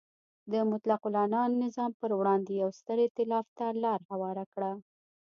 د 0.51 0.53
مطلقه 0.71 1.05
العنان 1.11 1.49
نظام 1.63 1.91
پر 2.01 2.11
وړاندې 2.19 2.51
یو 2.61 2.69
ستر 2.79 2.97
ایتلاف 3.03 3.47
ته 3.57 3.67
لار 3.83 3.99
هواره 4.11 4.45
کړه. 4.53 4.71